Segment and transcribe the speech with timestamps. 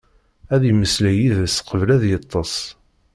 [0.53, 2.55] Ad yemmeslay yid-s qbel ad yeṭṭeṣ.